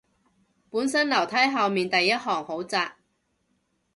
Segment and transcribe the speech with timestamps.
[0.71, 2.95] 本身樓梯後面第一行好窄